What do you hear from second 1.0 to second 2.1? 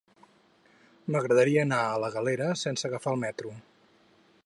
M'agradaria anar a